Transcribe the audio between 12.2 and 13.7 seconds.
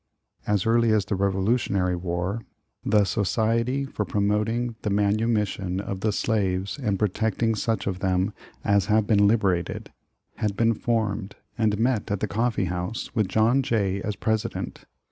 Coffee House, with John